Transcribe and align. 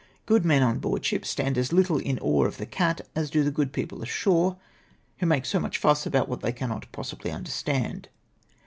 Good 0.25 0.43
men 0.43 0.63
on 0.63 0.79
board 0.79 1.05
ship 1.05 1.27
stand 1.27 1.59
as 1.59 1.71
little 1.71 1.99
in 1.99 2.17
awe 2.23 2.45
of 2.45 2.57
the 2.57 2.65
cat 2.65 3.01
as 3.15 3.29
do 3.29 3.43
the 3.43 3.51
good 3.51 3.71
people 3.71 4.01
ashore— 4.01 4.57
who 5.19 5.27
make 5.27 5.45
so 5.45 5.59
much 5.59 5.77
fuss 5.77 6.07
about 6.07 6.27
what 6.27 6.41
they 6.41 6.51
cannot 6.51 6.91
possibly 6.91 7.29
understand. 7.29 8.09